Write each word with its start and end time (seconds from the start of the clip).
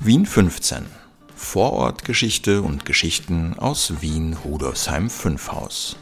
Wien 0.00 0.26
15. 0.26 0.86
Vorortgeschichte 1.34 2.62
und 2.62 2.84
Geschichten 2.84 3.58
aus 3.58 4.00
Wien 4.00 4.34
Rudolfsheim 4.44 5.10
5 5.10 5.50
Haus. 5.50 5.96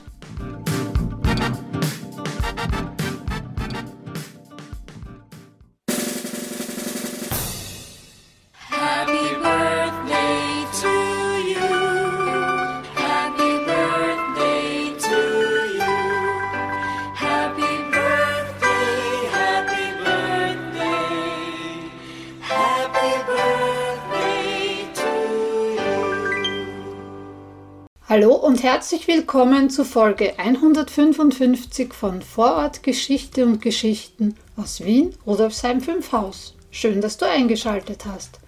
Hallo 28.18 28.34
und 28.34 28.62
herzlich 28.62 29.08
willkommen 29.08 29.68
zu 29.68 29.84
Folge 29.84 30.38
155 30.38 31.92
von 31.92 32.22
Vorort 32.22 32.82
Geschichte 32.82 33.44
und 33.44 33.60
Geschichten 33.60 34.36
aus 34.56 34.82
Wien, 34.82 35.14
Rudolfsheim 35.26 35.82
5 35.82 36.12
Haus. 36.12 36.54
Schön, 36.70 37.02
dass 37.02 37.18
du 37.18 37.26
eingeschaltet 37.26 38.06
hast. 38.06 38.40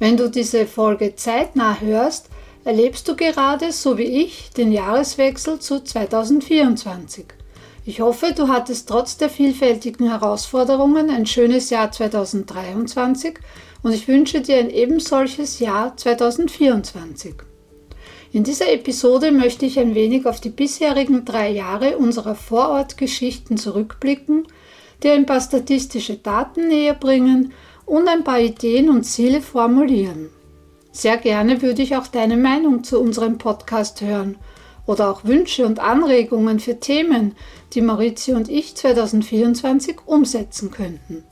Wenn 0.00 0.16
du 0.16 0.28
diese 0.28 0.66
Folge 0.66 1.14
zeitnah 1.14 1.80
hörst, 1.80 2.30
erlebst 2.64 3.06
du 3.06 3.14
gerade, 3.14 3.70
so 3.70 3.96
wie 3.96 4.24
ich, 4.24 4.50
den 4.56 4.72
Jahreswechsel 4.72 5.60
zu 5.60 5.84
2024. 5.84 7.26
Ich 7.86 8.00
hoffe, 8.00 8.32
du 8.36 8.48
hattest 8.48 8.88
trotz 8.88 9.16
der 9.16 9.30
vielfältigen 9.30 10.08
Herausforderungen 10.08 11.10
ein 11.10 11.26
schönes 11.26 11.70
Jahr 11.70 11.92
2023 11.92 13.38
und 13.84 13.92
ich 13.92 14.08
wünsche 14.08 14.40
dir 14.40 14.56
ein 14.56 14.70
ebensolches 14.70 15.60
Jahr 15.60 15.96
2024. 15.96 17.49
In 18.32 18.44
dieser 18.44 18.72
Episode 18.72 19.32
möchte 19.32 19.66
ich 19.66 19.80
ein 19.80 19.96
wenig 19.96 20.24
auf 20.24 20.40
die 20.40 20.50
bisherigen 20.50 21.24
drei 21.24 21.50
Jahre 21.50 21.98
unserer 21.98 22.36
Vorortgeschichten 22.36 23.56
zurückblicken, 23.56 24.46
dir 25.02 25.14
ein 25.14 25.26
paar 25.26 25.40
statistische 25.40 26.14
Daten 26.16 26.68
näher 26.68 26.94
bringen 26.94 27.52
und 27.86 28.06
ein 28.06 28.22
paar 28.22 28.38
Ideen 28.38 28.88
und 28.88 29.02
Ziele 29.02 29.40
formulieren. 29.40 30.28
Sehr 30.92 31.16
gerne 31.16 31.60
würde 31.60 31.82
ich 31.82 31.96
auch 31.96 32.06
deine 32.06 32.36
Meinung 32.36 32.84
zu 32.84 33.00
unserem 33.00 33.38
Podcast 33.38 34.00
hören 34.00 34.36
oder 34.86 35.10
auch 35.10 35.24
Wünsche 35.24 35.66
und 35.66 35.80
Anregungen 35.80 36.60
für 36.60 36.78
Themen, 36.78 37.34
die 37.72 37.80
Maurizio 37.80 38.36
und 38.36 38.48
ich 38.48 38.76
2024 38.76 40.06
umsetzen 40.06 40.70
könnten. 40.70 41.24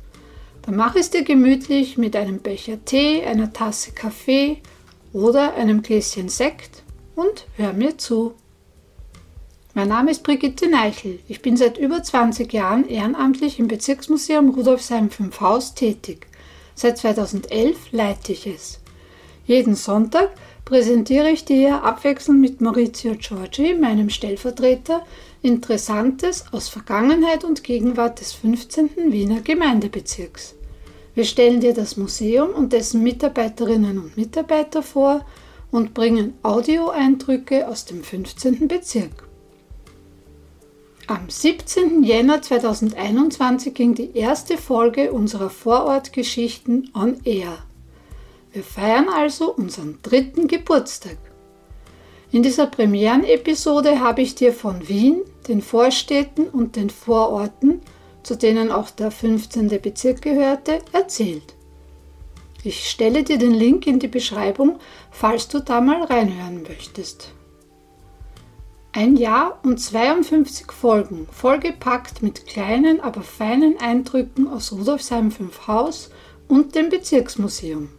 Dann 0.63 0.77
mach 0.77 0.95
es 0.97 1.11
dir 1.11 1.25
gemütlich 1.25 1.99
mit 1.99 2.17
einem 2.17 2.41
Becher 2.41 2.85
Tee, 2.85 3.25
einer 3.25 3.53
Tasse 3.53 3.93
Kaffee 3.93 4.59
oder 5.13 5.55
einem 5.55 5.83
Gläschen 5.83 6.29
Sekt 6.29 6.83
und 7.15 7.47
hör 7.57 7.73
mir 7.73 7.99
zu. 7.99 8.35
Mein 9.75 9.89
Name 9.89 10.11
ist 10.11 10.25
Brigitte 10.25 10.69
Neichel. 10.69 11.21
Ich 11.29 11.41
bin 11.41 11.57
seit 11.57 11.79
über 11.79 12.03
20 12.03 12.53
Jahren 12.53 12.89
ehrenamtlich 12.89 13.59
im 13.59 13.69
Bezirksmuseum 13.69 14.51
Rudolfsheim 14.51 15.09
5 15.09 15.41
Haus 15.41 15.75
tätig. 15.75 16.27
Seit 16.75 16.99
2011 16.99 17.93
leite 17.93 18.33
ich 18.33 18.47
es. 18.47 18.81
Jeden 19.47 19.75
Sonntag 19.75 20.31
präsentiere 20.69 21.31
ich 21.31 21.47
dir 21.47 21.83
abwechselnd 21.83 22.43
mit 22.43 22.61
Maurizio 22.61 23.15
Giorgi, 23.15 23.73
meinem 23.73 24.11
Stellvertreter, 24.11 25.01
Interessantes 25.41 26.45
aus 26.53 26.69
Vergangenheit 26.69 27.43
und 27.43 27.65
Gegenwart 27.65 28.21
des 28.21 28.35
15. 28.35 28.91
Wiener 29.11 29.41
Gemeindebezirks. 29.41 30.57
Wir 31.15 31.25
stellen 31.25 31.61
dir 31.61 31.73
das 31.73 31.97
Museum 31.97 32.51
und 32.51 32.75
dessen 32.75 33.03
Mitarbeiterinnen 33.03 33.99
und 33.99 34.19
Mitarbeiter 34.19 34.83
vor 34.83 35.25
und 35.71 35.95
bringen 35.95 36.35
Audioeindrücke 36.43 37.67
aus 37.67 37.87
dem 37.87 38.05
15. 38.05 38.69
Bezirk. 38.69 39.27
Am 41.07 41.31
17. 41.31 42.03
Jänner 42.05 42.43
2021 42.43 43.73
ging 43.73 43.95
die 43.95 44.15
erste 44.15 44.59
Folge 44.59 45.13
unserer 45.13 45.49
Vorortgeschichten 45.49 46.91
on 46.93 47.17
Air. 47.25 47.57
Wir 48.59 48.65
feiern 48.65 49.09
also 49.09 49.55
unseren 49.55 50.01
dritten 50.03 50.49
Geburtstag. 50.49 51.17
In 52.33 52.43
dieser 52.43 52.67
Premierenepisode 52.67 54.01
habe 54.01 54.23
ich 54.23 54.35
dir 54.35 54.53
von 54.53 54.89
Wien, 54.89 55.21
den 55.47 55.63
Vorstädten 55.63 56.49
und 56.49 56.75
den 56.75 56.91
Vororten, 56.91 57.81
zu 58.25 58.35
denen 58.35 58.73
auch 58.73 58.91
der 58.91 59.13
15. 59.13 59.69
Bezirk 59.81 60.23
gehörte, 60.23 60.81
erzählt. 60.91 61.55
Ich 62.65 62.91
stelle 62.91 63.23
dir 63.23 63.39
den 63.39 63.55
Link 63.55 63.87
in 63.87 64.01
die 64.01 64.09
Beschreibung, 64.09 64.81
falls 65.13 65.47
du 65.47 65.61
da 65.61 65.81
mal 65.81 66.03
reinhören 66.03 66.65
möchtest. 66.65 67.33
Ein 68.91 69.15
Jahr 69.15 69.61
und 69.63 69.79
52 69.79 70.73
Folgen, 70.73 71.29
vollgepackt 71.31 72.25
mit 72.25 72.45
kleinen, 72.49 73.01
aber 73.01 73.23
feinen 73.23 73.79
Eindrücken 73.79 74.49
aus 74.49 74.73
Rudolfsheim 74.73 75.31
5 75.31 75.69
Haus 75.69 76.11
und 76.49 76.75
dem 76.75 76.89
Bezirksmuseum. 76.89 77.91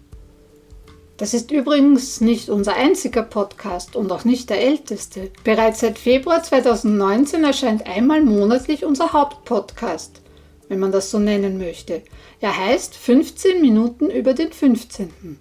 Das 1.19 1.33
ist 1.33 1.51
übrigens 1.51 2.21
nicht 2.21 2.47
unser 2.47 2.77
einziger 2.77 3.23
Podcast 3.23 3.97
und 3.97 4.09
auch 4.09 4.23
nicht 4.23 4.49
der 4.49 4.61
älteste. 4.61 5.31
Bereits 5.43 5.81
seit 5.81 5.99
Februar 5.99 6.41
2019 6.41 7.43
erscheint 7.43 7.85
einmal 7.85 8.23
monatlich 8.23 8.85
unser 8.85 9.11
Hauptpodcast, 9.11 10.21
wenn 10.69 10.79
man 10.79 10.93
das 10.93 11.11
so 11.11 11.19
nennen 11.19 11.57
möchte. 11.57 12.03
Er 12.39 12.55
heißt 12.55 12.95
15 12.95 13.59
Minuten 13.59 14.09
über 14.09 14.33
den 14.33 14.53
15. 14.53 15.37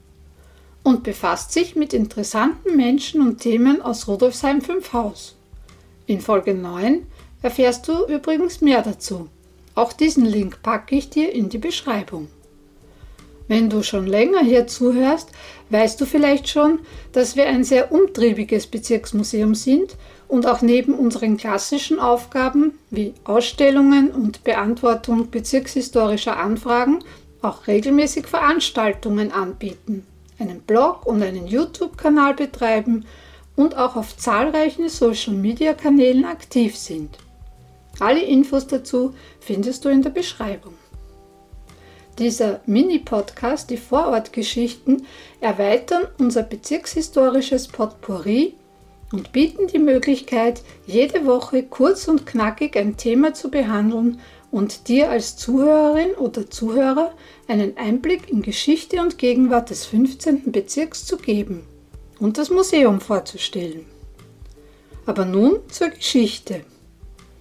und 0.82 1.04
befasst 1.04 1.52
sich 1.52 1.76
mit 1.76 1.92
interessanten 1.92 2.74
Menschen 2.74 3.20
und 3.20 3.38
Themen 3.38 3.80
aus 3.80 4.08
Rudolfsheim 4.08 4.60
5 4.60 4.92
Haus. 4.92 5.36
In 6.06 6.20
Folge 6.20 6.54
9 6.54 7.06
erfährst 7.40 7.86
du 7.86 8.04
übrigens 8.06 8.60
mehr 8.60 8.82
dazu. 8.82 9.28
Auch 9.76 9.92
diesen 9.92 10.26
Link 10.26 10.60
packe 10.60 10.96
ich 10.96 11.08
dir 11.08 11.32
in 11.32 11.50
die 11.50 11.58
Beschreibung. 11.58 12.26
Wenn 13.48 13.70
du 13.70 13.82
schon 13.82 14.06
länger 14.06 14.40
hier 14.40 14.66
zuhörst, 14.66 15.30
weißt 15.70 15.98
du 16.00 16.04
vielleicht 16.04 16.48
schon, 16.48 16.80
dass 17.12 17.34
wir 17.34 17.46
ein 17.46 17.64
sehr 17.64 17.90
umtriebiges 17.90 18.66
Bezirksmuseum 18.66 19.54
sind 19.54 19.96
und 20.28 20.46
auch 20.46 20.60
neben 20.60 20.94
unseren 20.94 21.38
klassischen 21.38 21.98
Aufgaben 21.98 22.78
wie 22.90 23.14
Ausstellungen 23.24 24.10
und 24.10 24.44
Beantwortung 24.44 25.30
bezirkshistorischer 25.30 26.36
Anfragen 26.36 27.00
auch 27.40 27.66
regelmäßig 27.66 28.26
Veranstaltungen 28.26 29.32
anbieten, 29.32 30.06
einen 30.38 30.60
Blog 30.60 31.06
und 31.06 31.22
einen 31.22 31.46
YouTube-Kanal 31.46 32.34
betreiben 32.34 33.06
und 33.56 33.76
auch 33.76 33.96
auf 33.96 34.16
zahlreichen 34.16 34.88
Social-Media-Kanälen 34.88 36.24
aktiv 36.24 36.76
sind. 36.76 37.16
Alle 37.98 38.22
Infos 38.22 38.66
dazu 38.66 39.14
findest 39.40 39.84
du 39.84 39.88
in 39.88 40.02
der 40.02 40.10
Beschreibung. 40.10 40.74
Dieser 42.18 42.60
Mini-Podcast, 42.66 43.70
die 43.70 43.76
Vorortgeschichten, 43.76 45.06
erweitern 45.40 46.08
unser 46.18 46.42
bezirkshistorisches 46.42 47.68
Potpourri 47.68 48.54
und 49.12 49.30
bieten 49.30 49.68
die 49.68 49.78
Möglichkeit, 49.78 50.62
jede 50.84 51.26
Woche 51.26 51.62
kurz 51.62 52.08
und 52.08 52.26
knackig 52.26 52.76
ein 52.76 52.96
Thema 52.96 53.34
zu 53.34 53.50
behandeln 53.50 54.18
und 54.50 54.88
dir 54.88 55.10
als 55.10 55.36
Zuhörerin 55.36 56.10
oder 56.14 56.50
Zuhörer 56.50 57.12
einen 57.46 57.76
Einblick 57.76 58.28
in 58.28 58.42
Geschichte 58.42 59.00
und 59.00 59.18
Gegenwart 59.18 59.70
des 59.70 59.84
15. 59.86 60.50
Bezirks 60.50 61.06
zu 61.06 61.18
geben 61.18 61.66
und 62.18 62.36
das 62.36 62.50
Museum 62.50 63.00
vorzustellen. 63.00 63.86
Aber 65.06 65.24
nun 65.24 65.60
zur 65.70 65.90
Geschichte. 65.90 66.64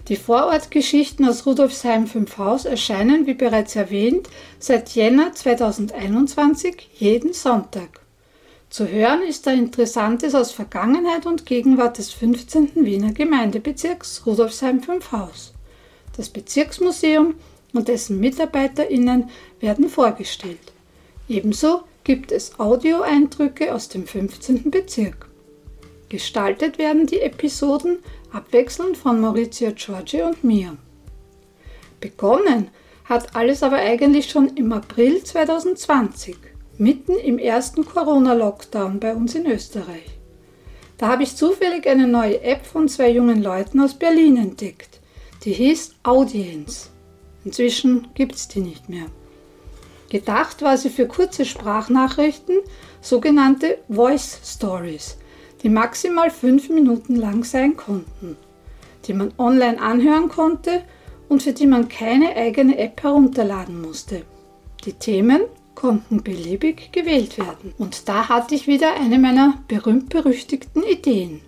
Die 0.08 0.16
Vorortgeschichten 0.16 1.28
aus 1.28 1.46
Rudolfsheim 1.46 2.08
5 2.08 2.38
Haus 2.38 2.64
erscheinen, 2.64 3.28
wie 3.28 3.34
bereits 3.34 3.76
erwähnt, 3.76 4.30
seit 4.58 4.92
Jänner 4.92 5.34
2021 5.34 6.90
jeden 6.94 7.34
Sonntag. 7.34 8.00
Zu 8.70 8.88
hören 8.88 9.22
ist 9.24 9.48
da 9.48 9.52
Interessantes 9.52 10.34
aus 10.34 10.54
Vergangenheit 10.54 11.26
und 11.26 11.46
Gegenwart 11.46 11.98
des 11.98 12.14
15. 12.14 12.86
Wiener 12.86 13.12
Gemeindebezirks 13.12 14.26
Rudolfsheim 14.26 14.82
5 14.82 15.12
Haus. 15.12 15.54
Das 16.16 16.30
Bezirksmuseum 16.30 17.36
und 17.74 17.90
dessen 17.90 18.22
MitarbeiterInnen 18.22 19.30
werden 19.60 19.90
vorgestellt. 19.90 20.72
Ebenso 21.28 21.82
gibt 22.06 22.32
es 22.32 22.58
Audioeindrücke 22.58 23.74
aus 23.74 23.90
dem 23.90 24.08
15. 24.08 24.72
Bezirk. 24.72 25.28
Gestaltet 26.10 26.78
werden 26.78 27.06
die 27.08 27.20
Episoden 27.20 28.00
abwechselnd 28.32 28.98
von 28.98 29.20
Maurizio 29.20 29.72
Giorgi 29.72 30.22
und 30.22 30.44
mir. 30.44 30.78
Begonnen 32.00 32.70
hat 33.06 33.36
alles 33.36 33.64
aber 33.64 33.78
eigentlich 33.78 34.30
schon 34.30 34.50
im 34.56 34.72
April 34.74 35.24
2020, 35.24 36.36
mitten 36.78 37.16
im 37.18 37.40
ersten 37.40 37.86
Corona-Lockdown 37.86 39.00
bei 39.00 39.16
uns 39.16 39.36
in 39.36 39.46
Österreich. 39.46 40.18
Da 40.98 41.08
habe 41.08 41.24
ich 41.24 41.36
zufällig 41.36 41.88
eine 41.88 42.08
neue 42.08 42.42
App 42.42 42.66
von 42.66 42.90
zwei 42.90 43.12
jungen 43.12 43.42
Leuten 43.42 43.80
aus 43.80 43.94
Berlin 43.94 44.38
entdeckt. 44.38 45.00
Die 45.44 45.54
hieß 45.54 45.96
Audience. 46.04 46.90
Inzwischen 47.46 48.08
gibt 48.16 48.36
es 48.36 48.48
die 48.48 48.60
nicht 48.60 48.90
mehr. 48.90 49.06
Gedacht 50.10 50.62
war 50.62 50.78
sie 50.78 50.90
für 50.90 51.06
kurze 51.06 51.46
Sprachnachrichten, 51.46 52.58
sogenannte 53.02 53.78
Voice 53.90 54.40
Stories, 54.44 55.18
die 55.64 55.70
maximal 55.70 56.30
fünf 56.30 56.70
Minuten 56.70 57.16
lang 57.16 57.44
sein 57.44 57.76
konnten, 57.78 58.38
die 59.06 59.14
man 59.14 59.34
online 59.38 59.82
anhören 59.82 60.30
konnte 60.30 60.84
und 61.30 61.44
für 61.44 61.54
die 61.54 61.68
man 61.68 61.90
keine 61.90 62.36
eigene 62.36 62.78
App 62.78 63.02
herunterladen 63.04 63.82
musste. 63.82 64.24
Die 64.86 64.94
Themen 64.94 65.42
konnten 65.76 66.24
beliebig 66.24 66.92
gewählt 66.92 67.38
werden. 67.38 67.74
Und 67.78 68.10
da 68.10 68.30
hatte 68.30 68.56
ich 68.56 68.66
wieder 68.66 68.96
eine 68.96 69.20
meiner 69.20 69.60
berühmt-berüchtigten 69.68 70.84
Ideen. 70.84 71.42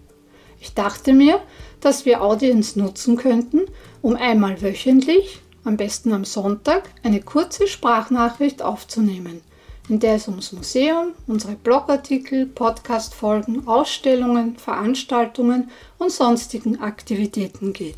Ich 0.59 0.73
dachte 0.73 1.13
mir, 1.13 1.39
dass 1.79 2.05
wir 2.05 2.21
Audience 2.21 2.77
nutzen 2.77 3.15
könnten, 3.15 3.61
um 4.01 4.15
einmal 4.15 4.61
wöchentlich, 4.61 5.39
am 5.63 5.77
besten 5.77 6.13
am 6.13 6.25
Sonntag, 6.25 6.89
eine 7.03 7.21
kurze 7.21 7.67
Sprachnachricht 7.67 8.61
aufzunehmen, 8.61 9.41
in 9.89 9.99
der 9.99 10.15
es 10.15 10.27
ums 10.27 10.51
Museum, 10.53 11.13
unsere 11.25 11.55
Blogartikel, 11.55 12.45
Podcastfolgen, 12.45 13.67
Ausstellungen, 13.67 14.55
Veranstaltungen 14.55 15.71
und 15.97 16.11
sonstigen 16.11 16.79
Aktivitäten 16.79 17.73
geht. 17.73 17.97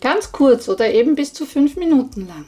Ganz 0.00 0.32
kurz 0.32 0.68
oder 0.68 0.92
eben 0.92 1.14
bis 1.14 1.32
zu 1.32 1.44
fünf 1.46 1.76
Minuten 1.76 2.26
lang. 2.26 2.46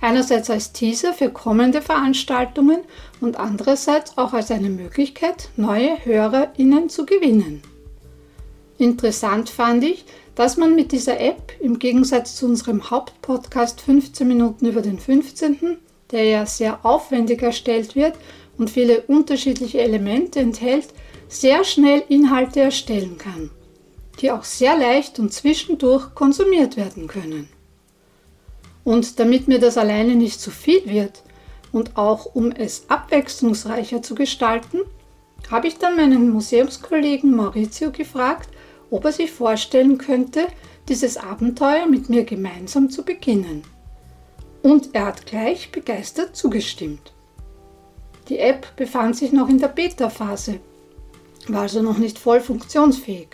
Einerseits 0.00 0.50
als 0.50 0.72
Teaser 0.72 1.14
für 1.14 1.30
kommende 1.30 1.80
Veranstaltungen 1.80 2.80
und 3.20 3.38
andererseits 3.38 4.18
auch 4.18 4.34
als 4.34 4.50
eine 4.50 4.68
Möglichkeit, 4.68 5.48
neue 5.56 6.04
HörerInnen 6.04 6.90
zu 6.90 7.06
gewinnen. 7.06 7.62
Interessant 8.76 9.48
fand 9.48 9.84
ich, 9.84 10.04
dass 10.34 10.58
man 10.58 10.74
mit 10.74 10.92
dieser 10.92 11.18
App 11.18 11.52
im 11.60 11.78
Gegensatz 11.78 12.36
zu 12.36 12.44
unserem 12.44 12.90
Hauptpodcast 12.90 13.80
15 13.80 14.28
Minuten 14.28 14.66
über 14.66 14.82
den 14.82 14.98
15., 14.98 15.78
der 16.12 16.24
ja 16.24 16.46
sehr 16.46 16.84
aufwendig 16.84 17.42
erstellt 17.42 17.94
wird 17.94 18.14
und 18.58 18.70
viele 18.70 19.02
unterschiedliche 19.02 19.80
Elemente 19.80 20.40
enthält, 20.40 20.88
sehr 21.28 21.64
schnell 21.64 22.04
Inhalte 22.08 22.60
erstellen 22.60 23.18
kann, 23.18 23.50
die 24.20 24.30
auch 24.30 24.44
sehr 24.44 24.76
leicht 24.76 25.18
und 25.18 25.32
zwischendurch 25.32 26.14
konsumiert 26.14 26.76
werden 26.76 27.08
können. 27.08 27.48
Und 28.84 29.18
damit 29.18 29.48
mir 29.48 29.58
das 29.58 29.76
alleine 29.78 30.14
nicht 30.14 30.40
zu 30.40 30.50
viel 30.50 30.86
wird 30.86 31.22
und 31.72 31.96
auch 31.96 32.34
um 32.34 32.52
es 32.52 32.88
abwechslungsreicher 32.88 34.02
zu 34.02 34.14
gestalten, 34.14 34.80
habe 35.50 35.66
ich 35.66 35.78
dann 35.78 35.96
meinen 35.96 36.30
Museumskollegen 36.30 37.34
Maurizio 37.34 37.90
gefragt, 37.90 38.48
ob 38.90 39.04
er 39.04 39.12
sich 39.12 39.30
vorstellen 39.32 39.98
könnte, 39.98 40.46
dieses 40.88 41.16
Abenteuer 41.16 41.86
mit 41.86 42.08
mir 42.08 42.24
gemeinsam 42.24 42.90
zu 42.90 43.04
beginnen. 43.04 43.62
Und 44.66 44.96
er 44.96 45.06
hat 45.06 45.26
gleich 45.26 45.70
begeistert 45.70 46.34
zugestimmt. 46.34 47.12
Die 48.28 48.40
App 48.40 48.74
befand 48.74 49.14
sich 49.14 49.30
noch 49.30 49.48
in 49.48 49.60
der 49.60 49.68
Beta-Phase, 49.68 50.58
war 51.46 51.62
also 51.62 51.82
noch 51.82 51.98
nicht 51.98 52.18
voll 52.18 52.40
funktionsfähig. 52.40 53.28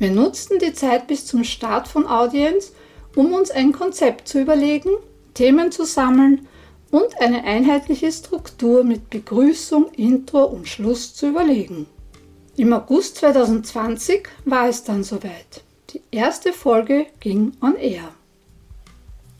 Wir 0.00 0.10
nutzten 0.10 0.58
die 0.58 0.72
Zeit 0.72 1.06
bis 1.06 1.24
zum 1.24 1.44
Start 1.44 1.86
von 1.86 2.04
Audience, 2.08 2.72
um 3.14 3.32
uns 3.32 3.52
ein 3.52 3.70
Konzept 3.70 4.26
zu 4.26 4.40
überlegen, 4.40 4.90
Themen 5.34 5.70
zu 5.70 5.84
sammeln 5.84 6.48
und 6.90 7.20
eine 7.20 7.44
einheitliche 7.44 8.10
Struktur 8.10 8.82
mit 8.82 9.08
Begrüßung, 9.08 9.92
Intro 9.92 10.46
und 10.46 10.66
Schluss 10.66 11.14
zu 11.14 11.28
überlegen. 11.28 11.86
Im 12.56 12.72
August 12.72 13.18
2020 13.18 14.26
war 14.44 14.68
es 14.68 14.82
dann 14.82 15.04
soweit. 15.04 15.62
Die 15.90 16.02
erste 16.10 16.52
Folge 16.52 17.06
ging 17.20 17.52
on 17.62 17.76
air. 17.76 18.16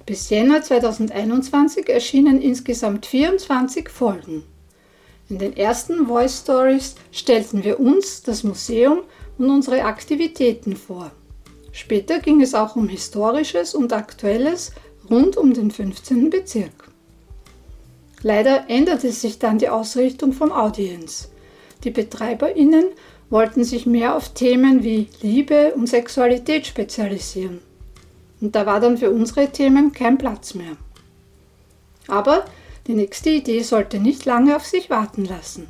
Bis 0.07 0.31
Jänner 0.31 0.63
2021 0.63 1.89
erschienen 1.89 2.41
insgesamt 2.41 3.07
24 3.07 3.89
Folgen. 3.89 4.45
In 5.29 5.39
den 5.39 5.57
ersten 5.57 6.07
Voice 6.07 6.43
Stories 6.43 6.95
stellten 7.11 7.65
wir 7.65 7.81
uns, 7.81 8.23
das 8.23 8.45
Museum 8.45 9.01
und 9.37 9.51
unsere 9.51 9.83
Aktivitäten 9.83 10.77
vor. 10.77 11.11
Später 11.73 12.21
ging 12.21 12.41
es 12.41 12.55
auch 12.55 12.77
um 12.77 12.89
Historisches 12.89 13.75
und 13.75 13.93
Aktuelles 13.93 14.71
rund 15.11 15.37
um 15.37 15.53
den 15.53 15.73
15. 15.73 16.31
Bezirk. 16.31 16.89
Leider 18.23 18.71
änderte 18.71 19.11
sich 19.11 19.41
dann 19.41 19.59
die 19.59 19.69
Ausrichtung 19.69 20.33
vom 20.33 20.53
Audience. 20.53 21.27
Die 21.83 21.91
BetreiberInnen 21.91 22.87
wollten 23.29 23.65
sich 23.65 23.87
mehr 23.87 24.15
auf 24.15 24.29
Themen 24.35 24.85
wie 24.85 25.09
Liebe 25.21 25.75
und 25.75 25.89
Sexualität 25.89 26.65
spezialisieren. 26.65 27.59
Und 28.41 28.55
da 28.55 28.67
war 28.67 28.81
dann 28.81 28.99
für 28.99 29.11
unsere 29.11 29.51
Themen 29.51 29.93
kein 29.93 30.19
Platz 30.19 30.55
mehr. 30.55 30.77
Aber 32.09 32.45
die 32.87 32.95
nächste 32.95 33.31
Idee 33.31 33.63
sollte 33.63 33.99
nicht 33.99 34.25
lange 34.25 34.55
auf 34.55 34.65
sich 34.65 34.91
warten 34.91 35.25
lassen. 35.25 35.67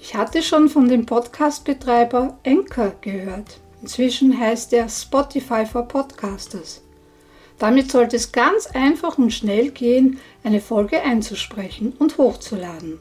Ich 0.00 0.14
hatte 0.14 0.42
schon 0.42 0.68
von 0.68 0.88
dem 0.88 1.06
Podcast-Betreiber 1.06 2.38
Anchor 2.46 2.92
gehört. 3.00 3.60
Inzwischen 3.80 4.38
heißt 4.38 4.72
er 4.72 4.88
Spotify 4.88 5.64
for 5.64 5.82
Podcasters. 5.88 6.82
Damit 7.58 7.90
sollte 7.90 8.16
es 8.16 8.32
ganz 8.32 8.66
einfach 8.66 9.16
und 9.16 9.32
schnell 9.32 9.70
gehen, 9.70 10.20
eine 10.44 10.60
Folge 10.60 11.02
einzusprechen 11.02 11.94
und 11.98 12.18
hochzuladen. 12.18 12.98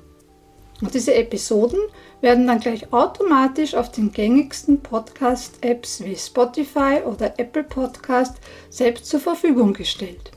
Und 0.81 0.93
diese 0.93 1.13
Episoden 1.13 1.79
werden 2.21 2.47
dann 2.47 2.59
gleich 2.59 2.91
automatisch 2.91 3.75
auf 3.75 3.91
den 3.91 4.11
gängigsten 4.11 4.81
Podcast-Apps 4.81 6.03
wie 6.03 6.15
Spotify 6.15 7.01
oder 7.05 7.39
Apple 7.39 7.63
Podcast 7.63 8.35
selbst 8.69 9.05
zur 9.05 9.21
Verfügung 9.21 9.73
gestellt. 9.73 10.31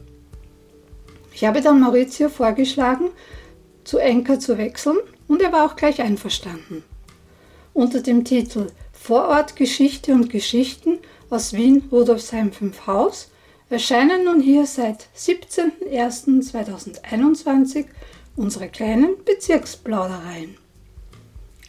Ich 1.32 1.44
habe 1.44 1.60
dann 1.60 1.80
Maurizio 1.80 2.28
vorgeschlagen, 2.28 3.10
zu 3.84 3.98
Enker 3.98 4.38
zu 4.38 4.58
wechseln 4.58 4.98
und 5.26 5.42
er 5.42 5.52
war 5.52 5.64
auch 5.64 5.76
gleich 5.76 6.00
einverstanden. 6.00 6.84
Unter 7.74 8.00
dem 8.00 8.24
Titel 8.24 8.68
Vorort 8.92 9.56
Geschichte 9.56 10.12
und 10.12 10.30
Geschichten 10.30 10.98
aus 11.30 11.52
Wien 11.52 11.88
Rudolfsheim 11.90 12.52
5 12.52 12.86
Haus 12.86 13.30
erscheinen 13.70 14.24
nun 14.24 14.40
hier 14.40 14.66
seit 14.66 15.06
17.01.2021 15.16 17.86
unsere 18.38 18.68
kleinen 18.68 19.16
Bezirksplaudereien. 19.24 20.56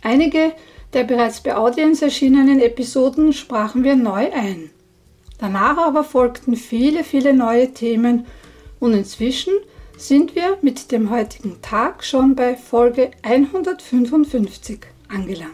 Einige 0.02 0.54
der 0.94 1.04
bereits 1.04 1.42
bei 1.42 1.56
Audience 1.56 2.04
erschienenen 2.04 2.62
Episoden 2.62 3.34
sprachen 3.34 3.84
wir 3.84 3.96
neu 3.96 4.32
ein. 4.32 4.72
Danach 5.38 5.78
aber 5.78 6.04
folgten 6.04 6.56
viele, 6.56 7.04
viele 7.04 7.34
neue 7.34 7.74
Themen 7.74 8.26
und 8.80 8.94
inzwischen 8.94 9.54
sind 9.98 10.36
wir 10.36 10.58
mit 10.62 10.92
dem 10.92 11.10
heutigen 11.10 11.62
Tag 11.62 12.04
schon 12.04 12.36
bei 12.36 12.56
Folge 12.56 13.12
155 13.22 14.80
angelangt. 15.10 15.54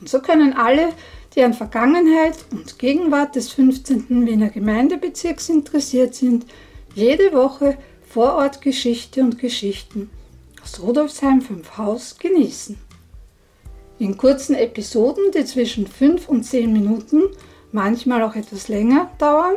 Und 0.00 0.08
so 0.08 0.20
können 0.20 0.52
alle, 0.52 0.88
die 1.34 1.42
an 1.42 1.54
Vergangenheit 1.54 2.36
und 2.50 2.78
Gegenwart 2.78 3.36
des 3.36 3.52
15. 3.52 4.26
Wiener 4.26 4.50
Gemeindebezirks 4.50 5.48
interessiert 5.48 6.14
sind, 6.14 6.46
jede 6.94 7.32
Woche 7.32 7.78
Vorortgeschichte 8.06 9.20
und 9.20 9.38
Geschichten 9.38 10.10
aus 10.62 10.80
Rudolfsheim 10.80 11.42
5 11.42 11.76
Haus 11.76 12.16
genießen. 12.18 12.78
In 13.98 14.16
kurzen 14.16 14.54
Episoden, 14.54 15.32
die 15.34 15.44
zwischen 15.44 15.86
5 15.86 16.28
und 16.28 16.44
10 16.44 16.72
Minuten, 16.72 17.24
manchmal 17.72 18.22
auch 18.22 18.34
etwas 18.34 18.68
länger 18.68 19.10
dauern, 19.18 19.56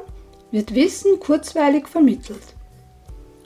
wird 0.52 0.76
Wissen 0.76 1.20
kurzweilig 1.20 1.88
vermittelt. 1.88 2.42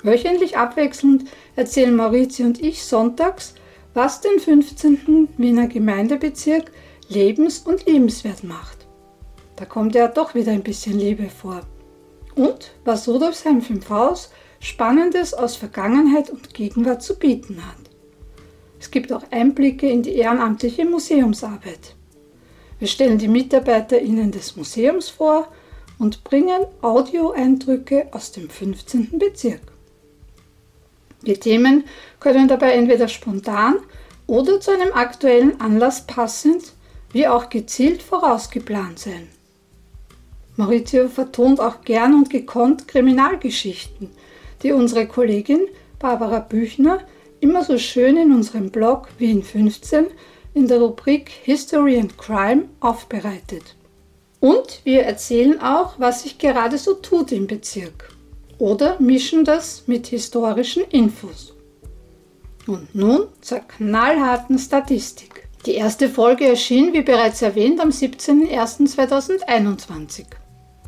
Wöchentlich 0.03 0.57
abwechselnd 0.57 1.25
erzählen 1.55 1.95
Maurizio 1.95 2.45
und 2.45 2.61
ich 2.61 2.83
sonntags, 2.83 3.53
was 3.93 4.21
den 4.21 4.39
15. 4.39 5.29
Wiener 5.37 5.67
Gemeindebezirk 5.67 6.71
lebens- 7.09 7.59
und 7.59 7.85
liebenswert 7.85 8.43
macht. 8.43 8.87
Da 9.57 9.65
kommt 9.65 9.95
ja 9.95 10.07
doch 10.07 10.33
wieder 10.33 10.51
ein 10.51 10.63
bisschen 10.63 10.97
Liebe 10.97 11.29
vor. 11.29 11.61
Und 12.35 12.71
was 12.83 13.07
Rudolfsheim 13.07 13.61
5 13.61 13.89
Haus 13.89 14.31
Spannendes 14.63 15.33
aus 15.33 15.57
Vergangenheit 15.57 16.29
und 16.29 16.53
Gegenwart 16.53 17.03
zu 17.03 17.19
bieten 17.19 17.57
hat. 17.67 17.75
Es 18.79 18.91
gibt 18.91 19.11
auch 19.11 19.23
Einblicke 19.29 19.89
in 19.89 20.03
die 20.03 20.15
ehrenamtliche 20.15 20.85
Museumsarbeit. 20.85 21.95
Wir 22.79 22.87
stellen 22.87 23.17
die 23.17 23.27
MitarbeiterInnen 23.27 24.31
des 24.31 24.55
Museums 24.55 25.09
vor 25.09 25.49
und 25.99 26.23
bringen 26.23 26.61
Audioeindrücke 26.81 28.07
aus 28.11 28.31
dem 28.31 28.49
15. 28.49 29.19
Bezirk. 29.19 29.59
Die 31.25 31.37
Themen 31.37 31.83
können 32.21 32.47
dabei 32.47 32.71
entweder 32.71 33.09
spontan 33.09 33.79
oder 34.27 34.61
zu 34.61 34.71
einem 34.71 34.93
aktuellen 34.93 35.59
Anlass 35.59 36.07
passend, 36.07 36.71
wie 37.11 37.27
auch 37.27 37.49
gezielt 37.49 38.01
vorausgeplant 38.01 38.97
sein. 38.97 39.27
Maurizio 40.55 41.09
vertont 41.09 41.59
auch 41.59 41.81
gern 41.81 42.13
und 42.13 42.29
gekonnt 42.29 42.87
Kriminalgeschichten, 42.87 44.09
die 44.63 44.71
unsere 44.71 45.07
Kollegin 45.07 45.67
Barbara 45.99 46.39
Büchner 46.39 47.01
immer 47.39 47.63
so 47.63 47.77
schön 47.77 48.17
in 48.17 48.33
unserem 48.33 48.71
Blog 48.71 49.09
Wien 49.17 49.43
15 49.43 50.07
in 50.53 50.67
der 50.67 50.79
Rubrik 50.79 51.29
History 51.29 51.97
and 51.99 52.17
Crime 52.17 52.69
aufbereitet. 52.79 53.75
Und 54.39 54.81
wir 54.83 55.03
erzählen 55.03 55.61
auch, 55.61 55.99
was 55.99 56.23
sich 56.23 56.37
gerade 56.37 56.77
so 56.77 56.93
tut 56.95 57.31
im 57.31 57.47
Bezirk. 57.47 58.09
Oder 58.57 58.99
mischen 58.99 59.45
das 59.45 59.83
mit 59.87 60.07
historischen 60.07 60.83
Infos. 60.91 61.53
Und 62.67 62.93
nun 62.93 63.27
zur 63.41 63.59
knallharten 63.59 64.59
Statistik. 64.59 65.47
Die 65.65 65.75
erste 65.75 66.09
Folge 66.09 66.45
erschien, 66.45 66.91
wie 66.93 67.03
bereits 67.03 67.41
erwähnt, 67.41 67.79
am 67.79 67.87
17.01.2021. 67.89 70.25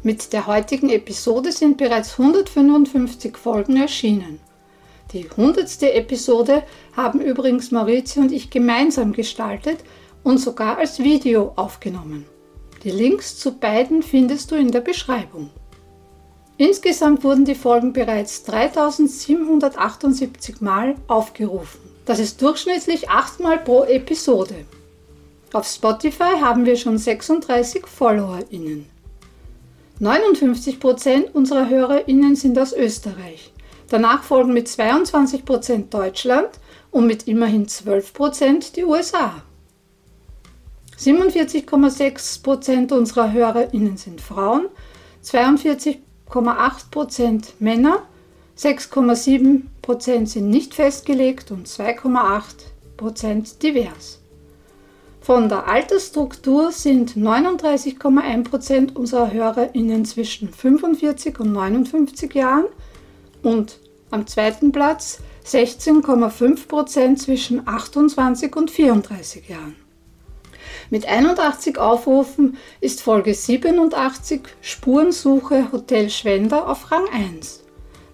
Mit 0.06 0.34
der 0.34 0.46
heutigen 0.46 0.92
Episode 0.92 1.52
sind 1.52 1.78
bereits 1.78 2.20
155 2.20 3.36
Folgen 3.36 3.76
erschienen. 3.76 4.40
Die 5.12 5.28
100. 5.28 5.82
Episode 5.82 6.62
haben 6.96 7.22
übrigens 7.22 7.72
Maurizio 7.72 8.22
und 8.22 8.32
ich 8.32 8.52
gemeinsam 8.52 9.14
gestaltet 9.14 9.80
und 10.24 10.38
sogar 10.38 10.78
als 10.78 11.00
Video 11.00 11.54
aufgenommen. 11.56 12.28
Die 12.84 12.92
Links 12.92 13.40
zu 13.40 13.54
beiden 13.54 14.04
findest 14.04 14.52
du 14.52 14.56
in 14.56 14.70
der 14.70 14.82
Beschreibung. 14.82 15.50
Insgesamt 16.58 17.24
wurden 17.24 17.46
die 17.46 17.56
Folgen 17.56 17.92
bereits 17.92 18.44
3778 18.44 20.62
Mal 20.62 20.98
aufgerufen. 21.08 21.82
Das 22.06 22.20
ist 22.20 22.40
durchschnittlich 22.44 23.10
8 23.10 23.40
Mal 23.40 23.58
pro 23.58 23.86
Episode. 23.86 24.66
Auf 25.52 25.66
Spotify 25.66 26.38
haben 26.40 26.68
wir 26.68 26.76
schon 26.76 27.00
36 27.00 27.88
FollowerInnen. 27.88 28.95
59% 30.02 31.32
unserer 31.32 31.70
HörerInnen 31.70 32.36
sind 32.36 32.60
aus 32.60 32.74
Österreich. 32.74 33.54
Danach 33.90 34.24
folgen 34.24 34.54
mit 34.54 34.68
22% 34.68 35.90
Deutschland 35.90 36.50
und 36.92 37.08
mit 37.08 37.28
immerhin 37.28 37.66
12% 37.68 38.74
die 38.74 38.84
USA. 38.84 39.42
47,6% 40.98 42.94
unserer 42.94 43.32
HörerInnen 43.32 43.96
sind 43.98 44.22
Frauen, 44.22 44.68
42,8% 45.24 47.46
Männer, 47.60 48.04
6,7% 48.58 50.28
sind 50.28 50.50
nicht 50.50 50.74
festgelegt 50.74 51.52
und 51.52 51.68
2,8% 51.68 53.60
divers. 53.60 54.22
Von 55.26 55.50
der 55.50 55.68
Altersstruktur 55.68 56.72
sind 56.72 57.18
39,1% 57.18 58.94
unserer 58.96 59.34
HörerInnen 59.34 60.06
zwischen 60.06 60.54
45 60.54 61.40
und 61.40 61.52
59 61.52 62.32
Jahren 62.36 62.66
und 63.42 63.80
am 64.12 64.28
zweiten 64.28 64.72
Platz 64.72 65.18
16,5% 65.48 67.16
zwischen 67.16 67.68
28 67.68 68.56
und 68.56 68.70
34 68.70 69.50
Jahren. 69.50 69.76
Mit 70.92 71.08
81 71.08 71.80
Aufrufen 71.80 72.58
ist 72.80 73.02
Folge 73.02 73.34
87 73.34 74.42
Spurensuche 74.62 75.72
Hotel 75.72 76.12
Schwender 76.12 76.70
auf 76.70 76.92
Rang 76.92 77.08
1. 77.12 77.64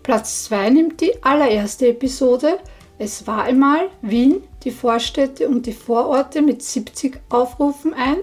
Platz 0.02 0.46
2 0.46 0.70
nimmt 0.70 1.02
die 1.02 1.22
allererste 1.22 1.90
Episode 1.90 2.58
Es 3.04 3.26
war 3.26 3.46
einmal 3.46 3.90
Wien, 4.04 4.44
die 4.64 4.70
Vorstädte 4.70 5.50
und 5.50 5.66
die 5.66 5.74
Vororte 5.74 6.44
mit 6.44 6.62
70 6.62 7.20
Aufrufen 7.30 7.96
ein 7.96 8.18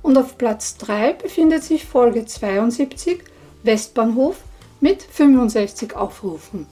und 0.00 0.16
auf 0.16 0.38
Platz 0.38 0.78
3 0.78 1.12
befindet 1.12 1.62
sich 1.62 1.84
Folge 1.84 2.24
72 2.24 3.22
Westbahnhof 3.62 4.38
mit 4.80 5.02
65 5.02 5.94
Aufrufen. 5.94 6.66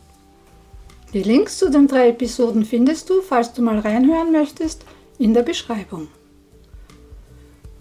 Die 1.12 1.22
Links 1.22 1.58
zu 1.58 1.70
den 1.70 1.86
drei 1.86 2.08
Episoden 2.08 2.64
findest 2.64 3.10
du, 3.10 3.20
falls 3.20 3.52
du 3.52 3.60
mal 3.60 3.80
reinhören 3.80 4.32
möchtest, 4.32 4.86
in 5.18 5.34
der 5.34 5.42
Beschreibung. 5.42 6.08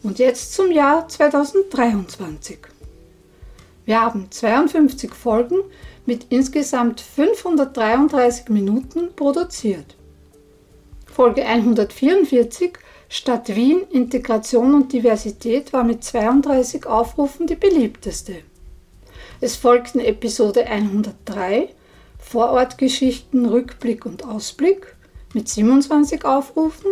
Und 0.04 0.20
jetzt 0.20 0.56
zum 0.56 0.74
Jahr 0.74 1.08
2023. 1.08 2.58
Wir 3.89 4.01
haben 4.01 4.29
52 4.29 5.15
Folgen 5.15 5.62
mit 6.05 6.27
insgesamt 6.29 7.01
533 7.01 8.50
Minuten 8.50 9.15
produziert. 9.15 9.96
Folge 11.08 11.43
144 11.43 12.74
Stadt 13.10 13.55
Wien, 13.55 13.81
Integration 13.89 14.75
und 14.75 14.93
Diversität 14.93 15.74
war 15.74 15.84
mit 15.84 16.03
32 16.03 16.86
Aufrufen 16.86 17.48
die 17.48 17.55
beliebteste. 17.55 18.36
Es 19.41 19.55
folgten 19.55 20.01
Episode 20.01 20.67
103 20.67 21.69
Vorortgeschichten, 22.19 23.48
Rückblick 23.48 24.05
und 24.05 24.24
Ausblick 24.24 24.96
mit 25.34 25.50
27 25.50 26.25
Aufrufen 26.25 26.91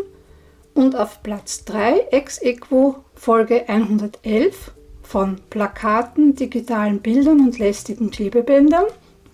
und 0.73 0.95
auf 0.95 1.21
Platz 1.21 1.63
3 1.65 2.07
ex 2.09 2.41
equo 2.41 2.95
Folge 3.13 3.69
111 3.69 4.71
von 5.07 5.39
Plakaten, 5.49 6.35
digitalen 6.35 6.99
Bildern 6.99 7.39
und 7.39 7.59
lästigen 7.59 8.11
Klebebändern 8.11 8.85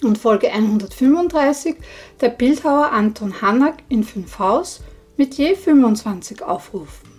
und 0.03 0.19
Folge 0.19 0.51
135 0.51 1.77
der 2.21 2.29
Bildhauer 2.29 2.91
Anton 2.91 3.41
Hanak 3.41 3.77
in 3.89 4.03
5 4.03 4.37
Haus 4.37 4.81
mit 5.17 5.33
je 5.35 5.55
25 5.55 6.43
Aufrufen. 6.43 7.09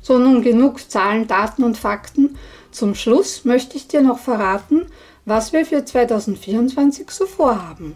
So 0.00 0.18
nun 0.18 0.40
genug 0.40 0.90
Zahlen, 0.90 1.26
Daten 1.26 1.64
und 1.64 1.76
Fakten. 1.76 2.38
Zum 2.70 2.94
Schluss 2.94 3.44
möchte 3.44 3.76
ich 3.76 3.88
dir 3.88 4.00
noch 4.00 4.18
verraten, 4.18 4.86
was 5.26 5.52
wir 5.52 5.66
für 5.66 5.84
2024 5.84 7.10
so 7.10 7.26
vorhaben. 7.26 7.94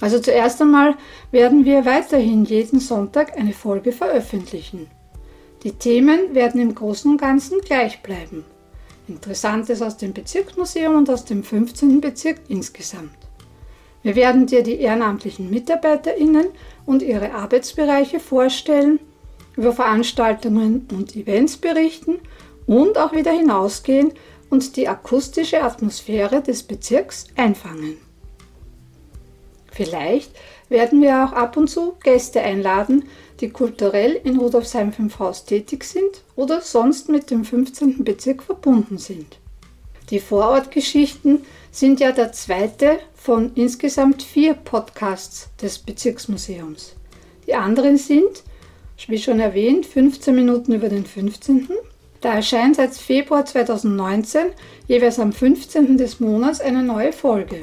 Also 0.00 0.18
zuerst 0.18 0.62
einmal 0.62 0.94
werden 1.30 1.66
wir 1.66 1.84
weiterhin 1.84 2.46
jeden 2.46 2.80
Sonntag 2.80 3.36
eine 3.36 3.52
Folge 3.52 3.92
veröffentlichen. 3.92 4.88
Die 5.64 5.72
Themen 5.72 6.34
werden 6.34 6.60
im 6.60 6.74
Großen 6.74 7.10
und 7.10 7.20
Ganzen 7.20 7.60
gleich 7.60 8.02
bleiben. 8.02 8.44
Interessantes 9.08 9.82
aus 9.82 9.96
dem 9.96 10.12
Bezirksmuseum 10.12 10.94
und 10.94 11.10
aus 11.10 11.24
dem 11.24 11.42
15. 11.42 12.00
Bezirk 12.00 12.38
insgesamt. 12.48 13.16
Wir 14.02 14.14
werden 14.14 14.46
dir 14.46 14.62
die 14.62 14.80
ehrenamtlichen 14.80 15.50
MitarbeiterInnen 15.50 16.46
und 16.86 17.02
ihre 17.02 17.32
Arbeitsbereiche 17.34 18.20
vorstellen, 18.20 19.00
über 19.56 19.72
Veranstaltungen 19.72 20.86
und 20.92 21.16
Events 21.16 21.56
berichten 21.56 22.20
und 22.66 22.96
auch 22.96 23.12
wieder 23.12 23.32
hinausgehen 23.32 24.12
und 24.50 24.76
die 24.76 24.86
akustische 24.86 25.62
Atmosphäre 25.62 26.42
des 26.42 26.62
Bezirks 26.62 27.26
einfangen. 27.36 27.96
Vielleicht 29.72 30.30
werden 30.68 31.02
wir 31.02 31.24
auch 31.24 31.32
ab 31.32 31.56
und 31.56 31.68
zu 31.68 31.94
Gäste 32.02 32.40
einladen, 32.40 33.04
die 33.40 33.50
kulturell 33.50 34.20
in 34.24 34.38
Rudolfsheim 34.38 34.92
5 34.92 35.18
Haus 35.18 35.44
tätig 35.44 35.84
sind 35.84 36.22
oder 36.36 36.60
sonst 36.60 37.08
mit 37.08 37.30
dem 37.30 37.44
15. 37.44 38.04
Bezirk 38.04 38.42
verbunden 38.42 38.98
sind. 38.98 39.38
Die 40.10 40.20
Vorortgeschichten 40.20 41.42
sind 41.70 42.00
ja 42.00 42.12
der 42.12 42.32
zweite 42.32 42.98
von 43.14 43.52
insgesamt 43.54 44.22
vier 44.22 44.54
Podcasts 44.54 45.50
des 45.60 45.78
Bezirksmuseums. 45.78 46.94
Die 47.46 47.54
anderen 47.54 47.98
sind, 47.98 48.42
wie 49.06 49.18
schon 49.18 49.38
erwähnt, 49.38 49.86
15 49.86 50.34
Minuten 50.34 50.72
über 50.72 50.88
den 50.88 51.04
15. 51.04 51.68
Da 52.20 52.34
erscheint 52.34 52.76
seit 52.76 52.94
Februar 52.94 53.44
2019 53.44 54.46
jeweils 54.86 55.20
am 55.20 55.32
15. 55.32 55.98
des 55.98 56.20
Monats 56.20 56.60
eine 56.60 56.82
neue 56.82 57.12
Folge. 57.12 57.60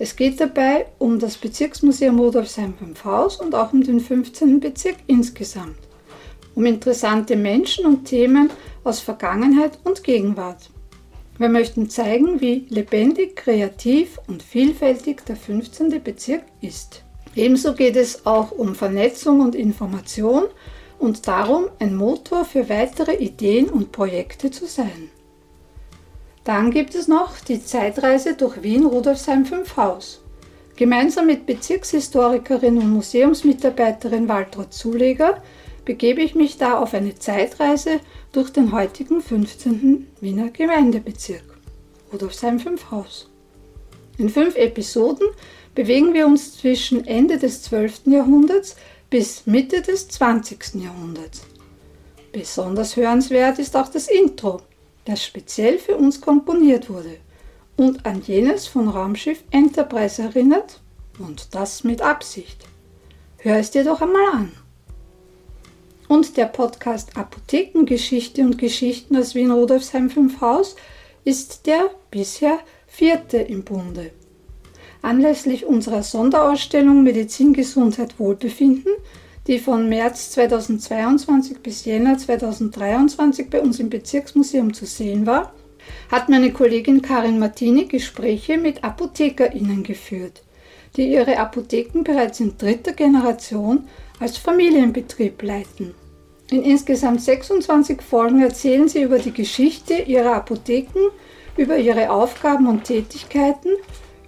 Es 0.00 0.14
geht 0.14 0.40
dabei 0.40 0.86
um 0.98 1.18
das 1.18 1.36
Bezirksmuseum 1.36 2.20
Rudolfsheim 2.20 2.74
5 2.78 3.04
Haus 3.04 3.40
und 3.40 3.52
auch 3.56 3.72
um 3.72 3.82
den 3.82 3.98
15. 3.98 4.60
Bezirk 4.60 4.94
insgesamt. 5.08 5.76
Um 6.54 6.66
interessante 6.66 7.34
Menschen 7.34 7.84
und 7.84 8.04
Themen 8.04 8.50
aus 8.84 9.00
Vergangenheit 9.00 9.78
und 9.82 10.04
Gegenwart. 10.04 10.70
Wir 11.38 11.48
möchten 11.48 11.90
zeigen, 11.90 12.40
wie 12.40 12.66
lebendig, 12.68 13.34
kreativ 13.34 14.20
und 14.28 14.42
vielfältig 14.42 15.24
der 15.24 15.36
15. 15.36 16.02
Bezirk 16.02 16.42
ist. 16.60 17.02
Ebenso 17.34 17.74
geht 17.74 17.96
es 17.96 18.24
auch 18.24 18.52
um 18.52 18.76
Vernetzung 18.76 19.40
und 19.40 19.56
Information 19.56 20.44
und 21.00 21.26
darum, 21.26 21.66
ein 21.80 21.96
Motor 21.96 22.44
für 22.44 22.68
weitere 22.68 23.16
Ideen 23.16 23.68
und 23.68 23.90
Projekte 23.90 24.50
zu 24.50 24.66
sein. 24.66 25.10
Dann 26.48 26.70
gibt 26.70 26.94
es 26.94 27.08
noch 27.08 27.38
die 27.40 27.62
Zeitreise 27.62 28.32
durch 28.32 28.62
Wien 28.62 28.86
Rudolfsheim 28.86 29.44
5 29.44 29.76
Haus. 29.76 30.22
Gemeinsam 30.76 31.26
mit 31.26 31.44
Bezirkshistorikerin 31.44 32.78
und 32.78 32.88
Museumsmitarbeiterin 32.88 34.30
Waltraud 34.30 34.72
Zuleger 34.72 35.42
begebe 35.84 36.22
ich 36.22 36.34
mich 36.34 36.56
da 36.56 36.78
auf 36.78 36.94
eine 36.94 37.14
Zeitreise 37.14 38.00
durch 38.32 38.48
den 38.48 38.72
heutigen 38.72 39.20
15. 39.20 40.06
Wiener 40.22 40.48
Gemeindebezirk 40.48 41.44
Rudolfsheim 42.14 42.58
5 42.58 42.92
Haus. 42.92 43.28
In 44.16 44.30
fünf 44.30 44.56
Episoden 44.56 45.26
bewegen 45.74 46.14
wir 46.14 46.26
uns 46.26 46.56
zwischen 46.56 47.06
Ende 47.06 47.36
des 47.36 47.60
12. 47.64 48.06
Jahrhunderts 48.06 48.74
bis 49.10 49.44
Mitte 49.44 49.82
des 49.82 50.08
20. 50.08 50.76
Jahrhunderts. 50.76 51.42
Besonders 52.32 52.96
hörenswert 52.96 53.58
ist 53.58 53.76
auch 53.76 53.88
das 53.90 54.08
Intro, 54.08 54.62
das 55.08 55.24
speziell 55.24 55.78
für 55.78 55.96
uns 55.96 56.20
komponiert 56.20 56.90
wurde 56.90 57.16
und 57.76 58.04
an 58.04 58.20
jenes 58.20 58.66
von 58.66 58.88
Raumschiff 58.88 59.42
Enterprise 59.50 60.20
erinnert 60.20 60.80
und 61.18 61.54
das 61.54 61.82
mit 61.82 62.02
Absicht. 62.02 62.66
Hör 63.38 63.56
es 63.56 63.70
dir 63.70 63.84
doch 63.84 64.02
einmal 64.02 64.32
an. 64.32 64.52
und 66.08 66.36
der 66.36 66.46
Podcast 66.46 67.16
Apothekengeschichte 67.16 68.42
und 68.42 68.58
Geschichten 68.58 69.16
aus 69.16 69.34
Wien-Rudolfsheim 69.34 70.10
5 70.10 70.40
Haus 70.40 70.76
ist 71.24 71.66
der 71.66 71.90
bisher 72.10 72.58
vierte 72.86 73.38
im 73.38 73.62
Bunde. 73.64 74.10
Anlässlich 75.00 75.64
unserer 75.64 76.02
Sonderausstellung 76.02 77.02
Medizin, 77.02 77.52
Gesundheit, 77.52 78.18
Wohlbefinden, 78.18 78.92
die 79.48 79.58
von 79.58 79.88
März 79.88 80.30
2022 80.32 81.60
bis 81.60 81.86
Jänner 81.86 82.18
2023 82.18 83.48
bei 83.48 83.60
uns 83.60 83.80
im 83.80 83.88
Bezirksmuseum 83.88 84.74
zu 84.74 84.84
sehen 84.84 85.26
war, 85.26 85.54
hat 86.10 86.28
meine 86.28 86.52
Kollegin 86.52 87.00
Karin 87.00 87.38
Martini 87.38 87.86
Gespräche 87.86 88.58
mit 88.58 88.84
ApothekerInnen 88.84 89.82
geführt, 89.82 90.42
die 90.96 91.10
ihre 91.10 91.38
Apotheken 91.38 92.04
bereits 92.04 92.40
in 92.40 92.58
dritter 92.58 92.92
Generation 92.92 93.88
als 94.20 94.36
Familienbetrieb 94.36 95.42
leiten. 95.42 95.94
In 96.50 96.62
insgesamt 96.62 97.22
26 97.22 98.02
Folgen 98.02 98.42
erzählen 98.42 98.88
sie 98.88 99.02
über 99.02 99.18
die 99.18 99.32
Geschichte 99.32 99.94
ihrer 99.94 100.34
Apotheken, 100.34 101.10
über 101.56 101.78
ihre 101.78 102.10
Aufgaben 102.10 102.66
und 102.66 102.84
Tätigkeiten, 102.84 103.70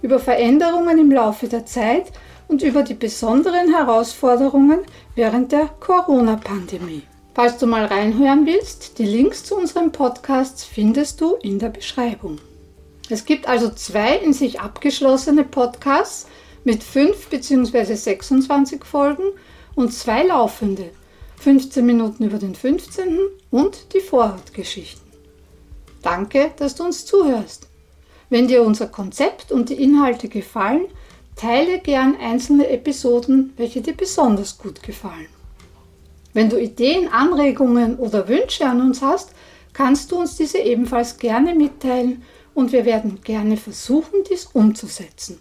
über 0.01 0.17
Veränderungen 0.17 0.97
im 0.97 1.11
Laufe 1.11 1.47
der 1.47 1.67
Zeit 1.67 2.11
und 2.51 2.61
über 2.61 2.83
die 2.83 2.95
besonderen 2.95 3.73
Herausforderungen 3.73 4.79
während 5.15 5.53
der 5.53 5.69
Corona-Pandemie. 5.79 7.03
Falls 7.33 7.57
du 7.57 7.65
mal 7.65 7.85
reinhören 7.85 8.45
willst, 8.45 8.99
die 8.99 9.05
Links 9.05 9.45
zu 9.45 9.55
unseren 9.55 9.93
Podcasts 9.93 10.65
findest 10.65 11.21
du 11.21 11.35
in 11.35 11.59
der 11.59 11.69
Beschreibung. 11.69 12.39
Es 13.09 13.23
gibt 13.23 13.47
also 13.47 13.69
zwei 13.69 14.17
in 14.17 14.33
sich 14.33 14.59
abgeschlossene 14.59 15.45
Podcasts 15.45 16.27
mit 16.65 16.83
5 16.83 17.29
bzw. 17.29 17.95
26 17.95 18.83
Folgen 18.83 19.23
und 19.75 19.93
zwei 19.93 20.23
laufende, 20.23 20.89
15 21.37 21.85
Minuten 21.85 22.25
über 22.25 22.37
den 22.37 22.53
15. 22.53 23.17
und 23.49 23.93
die 23.93 24.01
Vorortgeschichten. 24.01 25.09
Danke, 26.01 26.51
dass 26.57 26.75
du 26.75 26.83
uns 26.83 27.05
zuhörst. 27.05 27.69
Wenn 28.29 28.49
dir 28.49 28.63
unser 28.63 28.87
Konzept 28.87 29.53
und 29.53 29.69
die 29.69 29.81
Inhalte 29.81 30.27
gefallen, 30.27 30.87
teile 31.35 31.79
gern 31.79 32.15
einzelne 32.17 32.69
Episoden, 32.69 33.53
welche 33.57 33.81
dir 33.81 33.95
besonders 33.95 34.57
gut 34.57 34.83
gefallen. 34.83 35.27
Wenn 36.33 36.49
du 36.49 36.59
Ideen, 36.59 37.09
Anregungen 37.11 37.97
oder 37.97 38.27
Wünsche 38.27 38.65
an 38.65 38.81
uns 38.81 39.01
hast, 39.01 39.31
kannst 39.73 40.11
du 40.11 40.19
uns 40.19 40.35
diese 40.37 40.59
ebenfalls 40.59 41.17
gerne 41.17 41.53
mitteilen 41.53 42.23
und 42.53 42.71
wir 42.71 42.85
werden 42.85 43.19
gerne 43.23 43.57
versuchen, 43.57 44.23
dies 44.29 44.47
umzusetzen. 44.53 45.39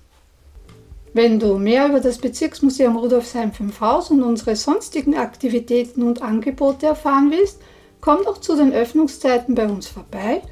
Wenn 1.12 1.40
du 1.40 1.59
mehr 1.59 1.88
über 1.88 2.00
das 2.00 2.18
Bezirksmuseum 2.18 2.97
Rudolfsheim 2.97 3.52
5 3.52 3.80
Haus 3.80 4.11
und 4.11 4.23
unsere 4.23 4.54
sonstigen 4.54 5.16
Aktivitäten 5.16 6.04
und 6.04 6.23
Angebote 6.23 6.87
erfahren 6.87 7.32
willst, 7.32 7.59
komm 8.00 8.25
doch 8.25 8.38
zu 8.38 8.56
den 8.56 8.73
Öffnungszeiten 8.73 9.54
bei 9.56 9.66
uns 9.66 9.88
vorbei 9.88 10.42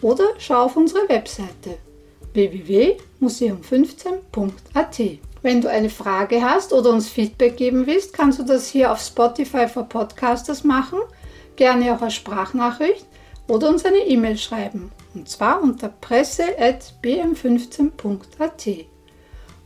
oder 0.00 0.24
schau 0.38 0.64
auf 0.64 0.76
unsere 0.76 1.08
Webseite 1.08 1.78
www.museum15.at. 2.34 5.00
Wenn 5.42 5.60
du 5.60 5.70
eine 5.70 5.90
Frage 5.90 6.42
hast 6.42 6.72
oder 6.72 6.90
uns 6.90 7.08
Feedback 7.08 7.56
geben 7.56 7.86
willst, 7.86 8.12
kannst 8.12 8.38
du 8.38 8.42
das 8.42 8.68
hier 8.68 8.92
auf 8.92 9.00
Spotify 9.00 9.66
for 9.68 9.84
Podcasters 9.84 10.64
machen, 10.64 10.98
gerne 11.56 11.94
auch 11.94 12.02
als 12.02 12.14
Sprachnachricht 12.14 13.06
oder 13.48 13.68
uns 13.68 13.84
eine 13.84 13.98
E-Mail 13.98 14.36
schreiben. 14.36 14.92
Und 15.14 15.28
zwar 15.28 15.62
unter 15.62 15.88
presse.bm15.at. 15.88 18.86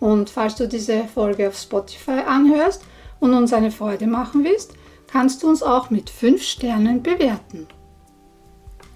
Und 0.00 0.30
falls 0.30 0.56
du 0.56 0.66
diese 0.68 1.04
Folge 1.04 1.48
auf 1.48 1.58
Spotify 1.58 2.20
anhörst 2.26 2.82
und 3.20 3.34
uns 3.34 3.52
eine 3.52 3.70
Freude 3.70 4.06
machen 4.06 4.44
willst, 4.44 4.72
kannst 5.06 5.42
du 5.42 5.48
uns 5.48 5.62
auch 5.62 5.90
mit 5.90 6.08
5 6.10 6.42
Sternen 6.42 7.02
bewerten. 7.02 7.66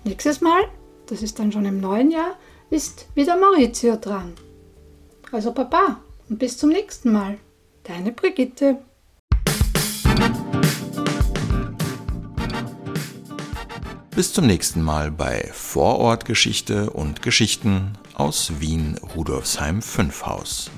Nächstes 0.04 0.40
Mal 0.40 0.62
das 1.09 1.22
ist 1.22 1.38
dann 1.38 1.52
schon 1.52 1.64
im 1.64 1.81
neuen 1.81 2.11
Jahr, 2.11 2.37
ist 2.70 3.07
wieder 3.14 3.37
Maurizio 3.37 3.96
dran. 3.96 4.35
Also 5.33 5.52
Papa 5.52 6.00
und 6.28 6.38
bis 6.38 6.59
zum 6.59 6.70
nächsten 6.70 7.12
Mal. 7.12 7.38
Deine 7.85 8.12
Brigitte. 8.12 8.78
Bis 14.14 14.33
zum 14.33 14.46
nächsten 14.46 14.83
Mal 14.83 15.11
bei 15.11 15.48
Vorortgeschichte 15.52 16.90
und 16.90 17.22
Geschichten 17.22 17.96
aus 18.14 18.61
Wien 18.61 18.98
Rudolfsheim 19.14 19.81
5 19.81 20.26
Haus. 20.26 20.70